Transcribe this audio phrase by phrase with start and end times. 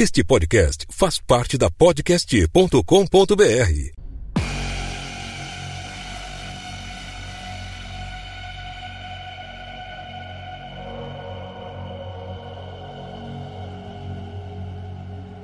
[0.00, 2.72] Este podcast faz parte da podcast.com.br.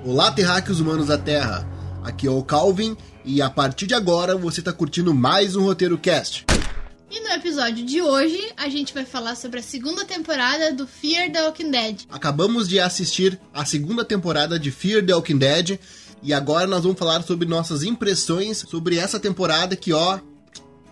[0.04, 1.69] Olá, terráqueos humanos da Terra.
[2.05, 5.99] Aqui é o Calvin e a partir de agora você está curtindo mais um Roteiro
[5.99, 6.47] Cast.
[7.17, 11.30] E no episódio de hoje, a gente vai falar sobre a segunda temporada do Fear
[11.30, 12.01] the Walking Dead.
[12.10, 15.79] Acabamos de assistir a segunda temporada de Fear the Walking Dead
[16.20, 20.19] e agora nós vamos falar sobre nossas impressões sobre essa temporada que, ó,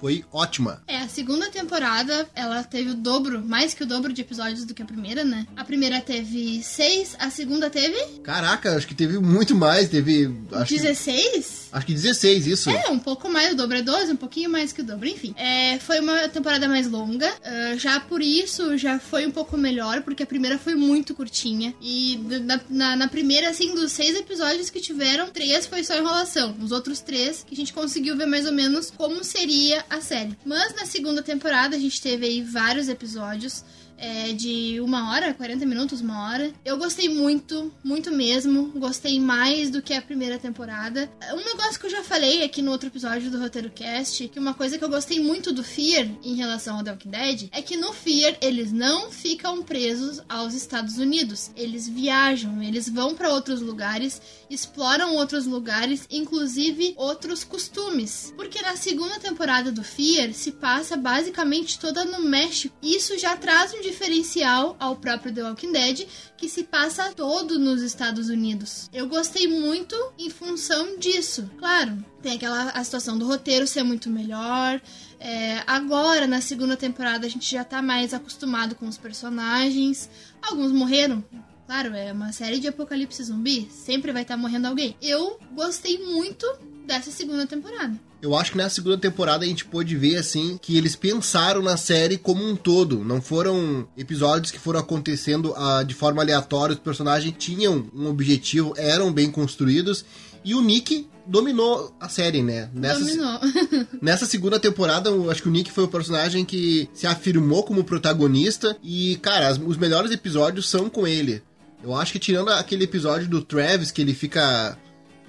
[0.02, 0.82] foi ótima.
[0.88, 4.74] É, a segunda temporada, ela teve o dobro, mais que o dobro de episódios do
[4.74, 5.46] que a primeira, né?
[5.56, 7.96] A primeira teve seis, a segunda teve...
[8.24, 10.28] Caraca, acho que teve muito mais, teve...
[10.50, 11.68] Acho 16?
[11.70, 12.68] Que, acho que 16, isso.
[12.68, 15.36] É, um pouco mais, o dobro é 12, um pouquinho mais que o dobro, enfim.
[15.36, 20.02] É, foi uma temporada mais longa, uh, já por isso já foi um pouco melhor,
[20.02, 21.72] porque a primeira foi muito curtinha.
[21.80, 26.56] E na, na, na primeira, assim, dos seis episódios que tiveram, três foi só enrolação.
[26.60, 30.36] Os outros três que a gente conseguiu ver mais ou menos como seria a série.
[30.44, 33.64] Mas na segunda temporada a gente teve aí vários episódios
[34.02, 36.52] é, de uma hora, 40 minutos, uma hora.
[36.64, 38.72] Eu gostei muito, muito mesmo.
[38.74, 41.08] Gostei mais do que a primeira temporada.
[41.32, 44.54] Um negócio que eu já falei aqui no outro episódio do Roteiro Cast, que uma
[44.54, 47.76] coisa que eu gostei muito do Fear em relação ao The Walking Dead, é que
[47.76, 51.52] no Fear eles não ficam presos aos Estados Unidos.
[51.56, 58.34] Eles viajam, eles vão para outros lugares, exploram outros lugares, inclusive outros costumes.
[58.36, 62.74] Porque na segunda temporada do Fear se passa basicamente toda no México.
[62.82, 67.82] Isso já traz um diferencial ao próprio The Walking Dead, que se passa todo nos
[67.82, 68.88] Estados Unidos.
[68.92, 71.48] Eu gostei muito em função disso.
[71.58, 74.80] Claro, tem aquela a situação do roteiro ser muito melhor.
[75.20, 80.08] É, agora, na segunda temporada, a gente já tá mais acostumado com os personagens.
[80.40, 81.22] Alguns morreram,
[81.64, 84.94] Claro, é uma série de apocalipse zumbi, sempre vai estar tá morrendo alguém.
[85.00, 86.46] Eu gostei muito
[86.86, 87.94] dessa segunda temporada.
[88.20, 91.76] Eu acho que na segunda temporada a gente pôde ver, assim, que eles pensaram na
[91.76, 93.04] série como um todo.
[93.04, 96.74] Não foram episódios que foram acontecendo uh, de forma aleatória.
[96.74, 100.04] Os personagens tinham um objetivo, eram bem construídos.
[100.44, 102.68] E o Nick dominou a série, né?
[102.72, 103.40] Nessa, dominou.
[104.00, 107.82] nessa segunda temporada, eu acho que o Nick foi o personagem que se afirmou como
[107.82, 108.76] protagonista.
[108.82, 111.42] E, cara, as, os melhores episódios são com ele.
[111.82, 114.78] Eu acho que tirando aquele episódio do Travis, que ele fica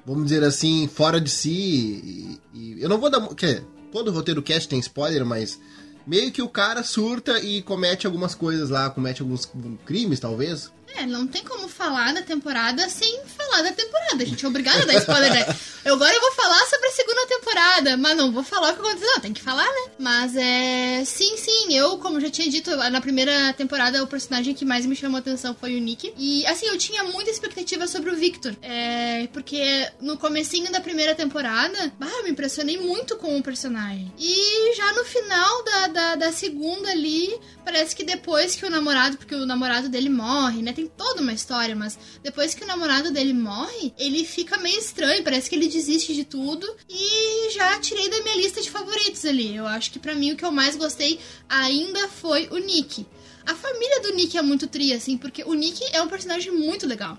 [0.05, 1.49] vamos dizer assim, fora de si.
[1.49, 3.27] E, e eu não vou dar.
[3.35, 5.59] Que, todo roteiro cast tem spoiler, mas
[6.05, 9.49] meio que o cara surta e comete algumas coisas lá, comete alguns
[9.85, 10.71] crimes, talvez.
[10.95, 14.23] É, não tem como falar da temporada sem falar da temporada.
[14.23, 15.33] A gente é obrigado a dar spoiler.
[15.33, 15.55] Né?
[15.85, 18.79] Eu, agora eu vou falar sobre a segunda temporada, mas não vou falar o que
[18.79, 19.07] aconteceu.
[19.07, 19.91] Não, tem que falar, né?
[19.99, 21.03] Mas é.
[21.05, 24.95] Sim, sim, eu, como já tinha dito, na primeira temporada o personagem que mais me
[24.95, 26.13] chamou a atenção foi o Nick.
[26.17, 28.55] E assim, eu tinha muita expectativa sobre o Victor.
[28.61, 29.27] É.
[29.33, 34.13] Porque no comecinho da primeira temporada, bah, eu me impressionei muito com o personagem.
[34.17, 39.17] E já no final da, da, da segunda ali, parece que depois que o namorado,
[39.17, 40.71] porque o namorado dele morre, né?
[40.73, 44.77] Tem tem toda uma história, mas depois que o namorado dele morre, ele fica meio
[44.77, 49.25] estranho, parece que ele desiste de tudo e já tirei da minha lista de favoritos
[49.25, 49.55] ali.
[49.55, 53.05] Eu acho que para mim o que eu mais gostei ainda foi o Nick.
[53.45, 56.87] A família do Nick é muito tri, assim, porque o Nick é um personagem muito
[56.87, 57.17] legal.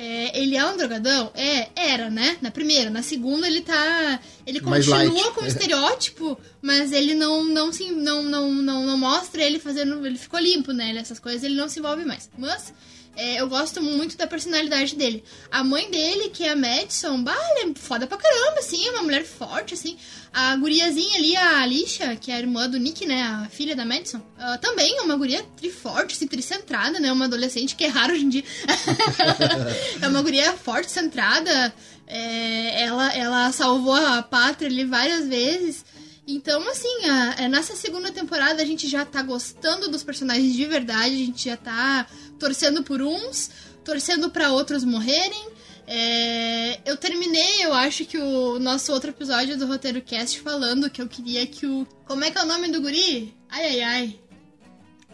[0.00, 1.32] É, ele é um drogadão?
[1.34, 2.38] É, era, né?
[2.40, 2.88] Na primeira.
[2.88, 4.20] Na segunda ele tá.
[4.46, 9.42] Ele continua com o estereótipo, mas ele não não, se, não, não, não, não mostra
[9.42, 10.06] ele fazendo.
[10.06, 10.96] Ele ficou limpo, né?
[10.96, 12.30] Essas coisas ele não se envolve mais.
[12.38, 12.72] Mas
[13.18, 15.24] é, eu gosto muito da personalidade dele.
[15.50, 18.92] A mãe dele, que é a Madison, bah, ela é foda pra caramba, assim, é
[18.92, 19.98] uma mulher forte, assim.
[20.32, 23.84] A guriazinha ali, a Alicia, que é a irmã do Nick, né, a filha da
[23.84, 28.12] Madison, uh, também é uma guria triforte, assim, tricentrada, né, uma adolescente que é raro
[28.12, 28.44] hoje em dia.
[30.00, 31.72] é uma guria forte, centrada,
[32.06, 35.84] é, ela, ela salvou a pátria ali várias vezes.
[36.26, 40.64] Então, assim, a, a, nessa segunda temporada a gente já tá gostando dos personagens de
[40.66, 42.06] verdade, a gente já tá
[42.38, 43.50] torcendo por uns,
[43.84, 45.48] torcendo para outros morrerem.
[45.86, 51.00] É, eu terminei, eu acho que o nosso outro episódio do Roteiro Cast falando que
[51.00, 51.86] eu queria que o.
[52.04, 53.34] Como é que é o nome do guri?
[53.48, 54.20] Ai, ai, ai.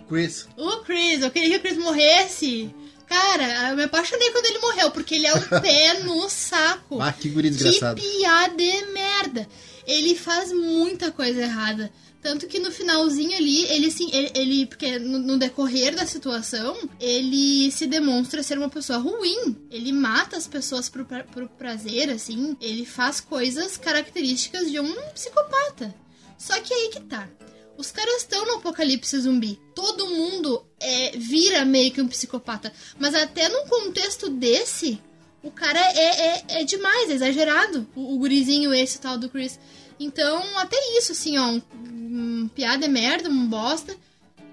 [0.09, 0.49] Chris.
[0.57, 2.75] O Chris, eu queria que o Chris morresse.
[3.07, 7.01] Cara, eu me apaixonei quando ele morreu, porque ele é o pé no saco.
[7.01, 8.01] Ah, que guri desgraçado.
[8.01, 9.49] Que piada de merda.
[9.87, 11.93] Ele faz muita coisa errada.
[12.25, 16.75] Tanto que no finalzinho ali, ele assim, ele, ele porque no, no, decorrer da situação,
[16.99, 19.55] ele se demonstra ser uma pessoa ruim.
[19.71, 22.57] Ele mata as pessoas pro, pro prazer, assim.
[22.63, 25.95] Ele faz coisas características de um psicopata.
[26.39, 27.29] Só que aí que tá.
[27.77, 29.61] Os caras estão no apocalipse zumbi.
[29.75, 32.73] Todo mundo é, vira meio que um psicopata.
[32.99, 35.01] Mas até num contexto desse,
[35.43, 37.87] o cara é, é, é demais, é exagerado.
[37.95, 39.59] O, o gurizinho esse tal do Chris.
[39.99, 41.47] Então, até isso, assim, ó.
[41.49, 43.97] Um, um, piada é merda, um bosta.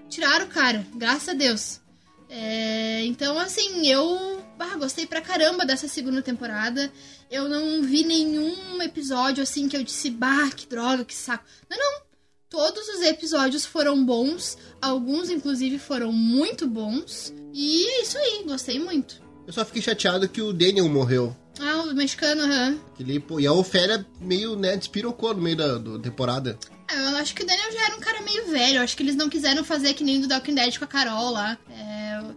[0.08, 1.80] Tiraram o cara, graças a Deus.
[2.28, 6.92] É, então, assim, eu ah, gostei pra caramba dessa segunda temporada.
[7.30, 11.44] Eu não vi nenhum episódio assim que eu disse, bah, que droga, que saco.
[11.68, 12.11] Não, não.
[12.52, 14.58] Todos os episódios foram bons.
[14.78, 17.32] Alguns, inclusive, foram muito bons.
[17.50, 19.22] E é isso aí, gostei muito.
[19.46, 21.34] Eu só fiquei chateado que o Daniel morreu.
[21.58, 22.78] Ah, o mexicano, aham.
[23.00, 23.40] Uhum.
[23.40, 26.58] E a Ofélia meio, né, despirocou no meio da, da temporada.
[26.90, 28.76] É, eu acho que o Daniel já era um cara meio velho.
[28.76, 31.30] Eu acho que eles não quiseram fazer que nem do Walking Dead com a Carol
[31.30, 31.56] lá.
[31.70, 31.91] É,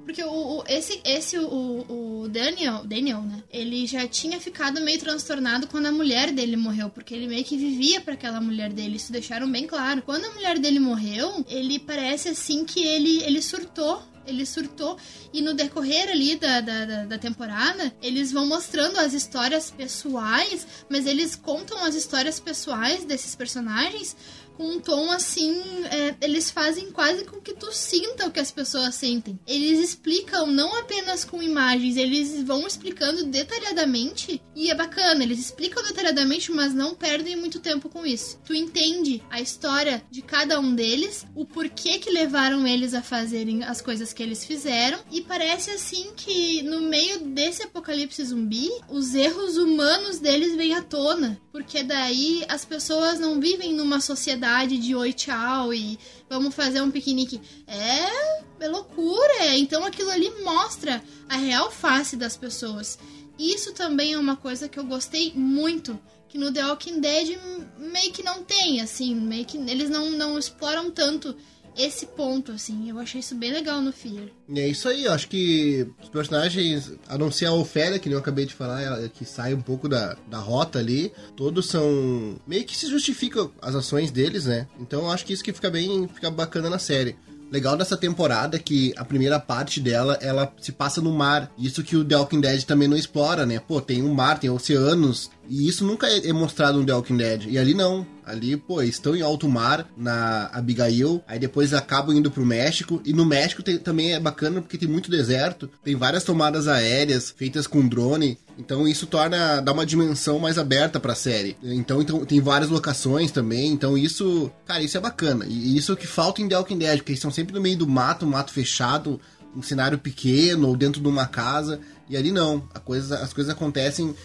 [0.06, 3.44] porque o, o, esse, esse o, o Daniel, Daniel, né?
[3.52, 6.90] Ele já tinha ficado meio transtornado quando a mulher dele morreu.
[6.90, 8.98] Porque ele meio que vivia para aquela mulher dele.
[8.98, 10.04] Isso deixaram bem claro.
[10.04, 14.98] Quando a mulher dele morreu, ele parece assim que ele, ele surtou ele surtou.
[15.32, 21.06] E no decorrer ali da, da, da, temporada, eles vão mostrando as histórias pessoais, mas
[21.06, 24.16] eles contam as histórias pessoais desses personagens
[24.56, 25.62] com um tom assim,
[25.92, 29.40] é, eles fazem quase com que tu sinta o que as pessoas sentem.
[29.46, 35.84] Eles explicam não apenas com imagens, eles vão explicando detalhadamente e é bacana, eles explicam
[35.84, 38.40] detalhadamente, mas não perdem muito tempo com isso.
[38.46, 43.64] Tu entende a história de cada um deles, o porquê que levaram eles a fazerem
[43.64, 49.14] as coisas que eles fizeram e parece assim que no meio desse apocalipse zumbi, os
[49.14, 54.96] erros humanos deles vêm à tona, porque daí as pessoas não vivem numa sociedade de
[54.96, 55.98] oi, tchau e
[56.30, 57.42] vamos fazer um piquenique.
[57.66, 59.56] É, é loucura.
[59.58, 63.00] Então aquilo ali mostra a real face das pessoas.
[63.40, 66.00] Isso também é uma coisa que eu gostei muito.
[66.30, 67.40] Que no The Walking Dead
[67.78, 71.36] meio que não tem, assim, meio que eles não, não exploram tanto
[71.78, 72.90] esse ponto, assim.
[72.90, 74.30] Eu achei isso bem legal no Fear.
[74.54, 78.18] É isso aí, eu acho que os personagens, a não ser a Ofélia, que eu
[78.18, 82.38] acabei de falar, que sai um pouco da, da rota ali, todos são.
[82.48, 84.68] meio que se justificam as ações deles, né?
[84.80, 86.08] Então eu acho que isso que fica bem.
[86.08, 87.16] fica bacana na série
[87.52, 91.52] legal dessa temporada é que a primeira parte dela, ela se passa no mar.
[91.58, 93.60] Isso que o The Walking Dead também não explora, né?
[93.60, 95.30] Pô, tem um mar, tem oceanos.
[95.48, 97.46] E isso nunca é mostrado no The Walking Dead.
[97.48, 98.06] E ali não.
[98.26, 101.24] Ali, pô, estão em alto mar, na Abigail.
[101.28, 103.00] Aí depois acabam indo pro México.
[103.06, 105.70] E no México tem, também é bacana porque tem muito deserto.
[105.84, 108.38] Tem várias tomadas aéreas feitas com drone.
[108.58, 111.56] Então isso torna, dá uma dimensão mais aberta pra série.
[111.62, 113.72] Então, então tem várias locações também.
[113.72, 115.46] Então isso, cara, isso é bacana.
[115.48, 117.62] E isso é o que falta em The Walking Dead, porque eles estão sempre no
[117.62, 119.20] meio do mato, mato fechado,
[119.56, 121.80] um cenário pequeno ou dentro de uma casa.
[122.10, 122.60] E ali não.
[122.84, 124.16] Coisa, as coisas acontecem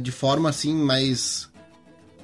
[0.00, 1.48] de forma assim mais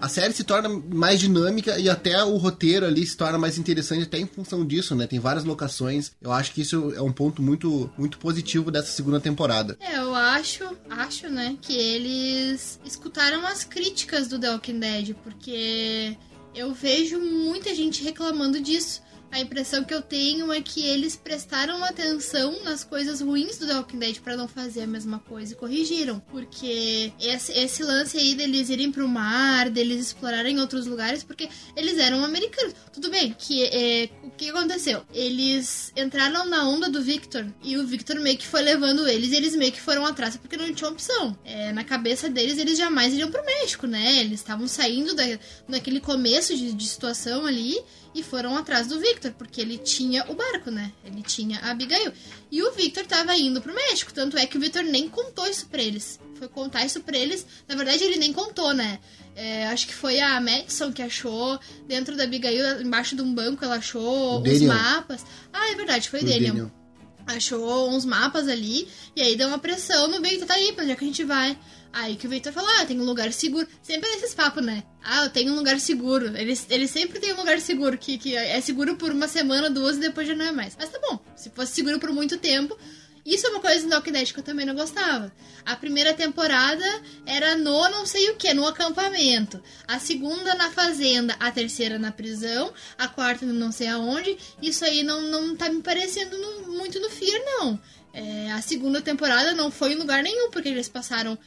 [0.00, 4.04] a série se torna mais dinâmica e até o roteiro ali se torna mais interessante
[4.04, 5.06] até em função disso, né?
[5.06, 6.12] Tem várias locações.
[6.22, 9.76] Eu acho que isso é um ponto muito, muito positivo dessa segunda temporada.
[9.78, 16.16] É, eu acho, acho, né, que eles escutaram as críticas do The Walking Dead, porque
[16.54, 21.84] eu vejo muita gente reclamando disso a impressão que eu tenho é que eles prestaram
[21.84, 25.56] atenção nas coisas ruins do The Walking Dead pra não fazer a mesma coisa e
[25.56, 26.20] corrigiram.
[26.30, 31.98] Porque esse, esse lance aí deles irem pro mar, deles explorarem outros lugares, porque eles
[31.98, 32.74] eram americanos.
[32.92, 35.04] Tudo bem, que é, o que aconteceu?
[35.14, 39.36] Eles entraram na onda do Victor e o Victor meio que foi levando eles e
[39.36, 41.38] eles meio que foram atrás porque não tinha opção.
[41.44, 44.20] É, na cabeça deles, eles jamais iriam pro México, né?
[44.20, 45.22] Eles estavam saindo da,
[45.68, 47.78] daquele começo de, de situação ali
[48.14, 50.92] e foram atrás do Victor, porque ele tinha o barco, né?
[51.04, 52.12] Ele tinha a Abigail.
[52.50, 55.66] E o Victor tava indo pro México, tanto é que o Victor nem contou isso
[55.66, 56.20] pra eles.
[56.36, 57.44] Foi contar isso pra eles.
[57.68, 58.98] Na verdade, ele nem contou, né?
[59.36, 63.64] É, acho que foi a Madison que achou dentro da Abigail, embaixo de um banco,
[63.64, 65.24] ela achou os mapas.
[65.52, 66.54] Ah, é verdade, foi, foi Daniel.
[66.54, 66.79] Daniel.
[67.26, 70.92] Achou uns mapas ali, e aí deu uma pressão no Victor, tá aí, pra onde
[70.92, 71.58] é que a gente vai?
[71.92, 73.66] Aí que o Victor falou, ah, tem um lugar seguro.
[73.82, 74.84] Sempre é esses papos, né?
[75.02, 76.36] Ah, eu tenho um lugar seguro.
[76.36, 79.96] Eles, eles sempre têm um lugar seguro, que, que é seguro por uma semana, duas
[79.96, 80.76] e depois já não é mais.
[80.78, 82.78] Mas tá bom, se fosse seguro por muito tempo.
[83.24, 85.32] Isso é uma coisa do Walking Dead que eu também não gostava.
[85.64, 86.84] A primeira temporada
[87.26, 89.62] era no não sei o que, no acampamento.
[89.86, 94.36] A segunda na fazenda, a terceira na prisão, a quarta no não sei aonde.
[94.62, 97.80] Isso aí não, não tá me parecendo no, muito no Fear, não.
[98.12, 101.38] É, a segunda temporada não foi em lugar nenhum, porque eles passaram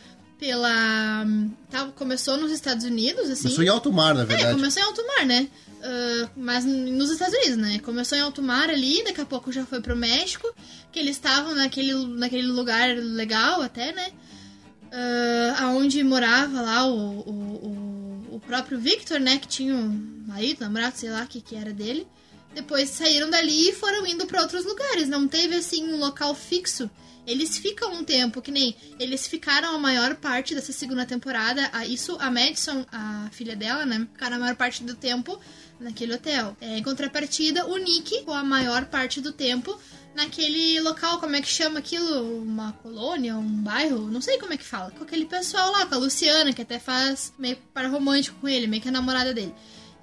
[0.43, 1.25] pela.
[1.71, 3.43] Tá, começou nos Estados Unidos, assim.
[3.43, 4.51] Começou em alto mar, na é, verdade.
[4.51, 5.47] É, começou em alto mar, né?
[5.79, 7.79] Uh, mas nos Estados Unidos, né?
[7.79, 10.53] Começou em alto mar ali, daqui a pouco já foi pro México,
[10.91, 14.09] que eles estavam naquele, naquele lugar legal até, né?
[14.91, 19.38] Uh, aonde morava lá o, o, o, o, próprio Victor, né?
[19.38, 22.05] Que tinha um marido, namorado, sei lá o que, que era dele.
[22.53, 25.10] Depois saíram dali e foram indo para outros lugares.
[25.10, 26.89] Não teve assim um local fixo.
[27.25, 31.69] Eles ficam um tempo, que nem eles ficaram a maior parte dessa segunda temporada.
[31.72, 34.07] A, isso, a Madison, a filha dela, né?
[34.12, 35.39] Ficaram a maior parte do tempo
[35.79, 36.55] naquele hotel.
[36.60, 39.79] É, em contrapartida, o Nick ficou a maior parte do tempo
[40.13, 42.41] naquele local, como é que chama aquilo?
[42.41, 44.12] Uma colônia, um bairro?
[44.12, 44.91] Não sei como é que fala.
[44.91, 48.67] Com aquele pessoal lá, com a Luciana, que até faz meio para romântico com ele,
[48.67, 49.53] meio que a namorada dele.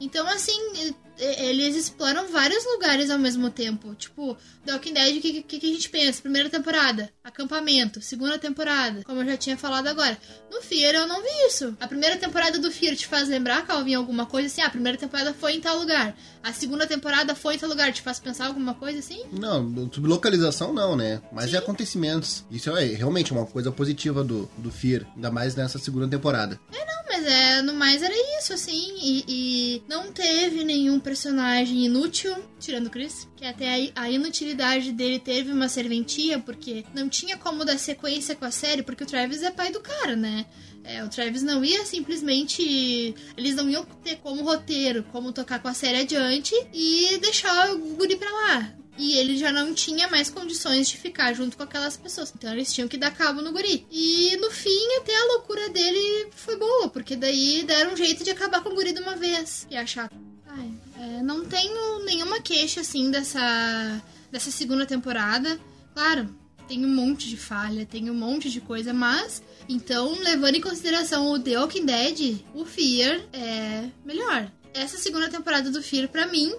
[0.01, 3.95] Então, assim, eles exploram vários lugares ao mesmo tempo.
[3.95, 6.23] Tipo, The Walking Dead, o que, que, que, a gente pensa?
[6.23, 8.01] Primeira temporada, acampamento.
[8.01, 10.19] Segunda temporada, como eu já tinha falado agora.
[10.51, 11.77] No Fear eu não vi isso.
[11.81, 14.61] A primeira temporada do Fear te faz lembrar, Calvin, alguma coisa assim?
[14.61, 16.17] Ah, a primeira temporada foi em tal lugar.
[16.43, 17.93] A segunda temporada foi em tal lugar.
[17.93, 19.25] Te faz pensar alguma coisa assim?
[19.33, 21.21] Não, sobre localização não, né?
[21.33, 21.57] Mas Sim.
[21.57, 22.45] é acontecimentos.
[22.51, 25.07] Isso é realmente uma coisa positiva do, do Fear.
[25.15, 26.59] Ainda mais nessa segunda temporada.
[26.73, 28.97] É, não, mas é, no mais era isso, assim.
[29.01, 35.19] E, e não teve nenhum personagem inútil, tirando o Chris, que até a, inutilidade dele
[35.19, 39.43] teve uma serventia, porque não tinha como dar sequência com a série, porque o Travis
[39.43, 40.47] é pai do cara, né?
[40.85, 43.13] É, o Travis não ia simplesmente.
[43.37, 47.79] Eles não iam ter como roteiro, como tocar com a série adiante e deixar o
[47.97, 48.73] guri pra lá.
[48.97, 52.33] E ele já não tinha mais condições de ficar junto com aquelas pessoas.
[52.37, 53.85] Então eles tinham que dar cabo no guri.
[53.91, 58.31] E no fim, até a loucura dele foi boa, porque daí deram um jeito de
[58.31, 59.67] acabar com o guri de uma vez.
[59.69, 60.09] E achar.
[60.51, 65.59] Ai, é, não tenho nenhuma queixa, assim, dessa, dessa segunda temporada.
[65.95, 66.29] Claro,
[66.67, 71.31] tem um monte de falha, tem um monte de coisa, mas então, levando em consideração
[71.31, 74.51] o The Walking Dead, o Fear é melhor.
[74.75, 76.53] Essa segunda temporada do Fear, para mim,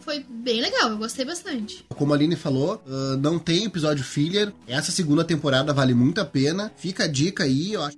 [0.00, 1.84] foi bem legal, eu gostei bastante.
[1.90, 4.52] Como a Aline falou, uh, não tem episódio filler.
[4.66, 6.72] Essa segunda temporada vale muito a pena.
[6.76, 7.96] Fica a dica aí, eu acho.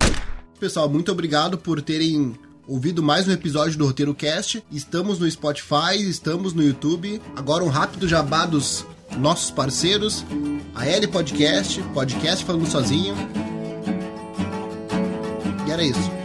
[0.59, 2.35] Pessoal, muito obrigado por terem
[2.69, 4.63] ouvido mais um episódio do Roteiro Cast.
[4.71, 7.21] Estamos no Spotify, estamos no YouTube.
[7.35, 8.85] Agora um rápido jabá dos
[9.17, 10.25] nossos parceiros,
[10.75, 13.15] a L Podcast, podcast falando sozinho.
[15.67, 16.18] E era isso.